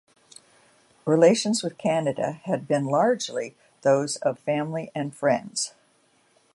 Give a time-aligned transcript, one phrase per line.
[1.05, 5.75] Relations with Canada had been largely those of family and friends.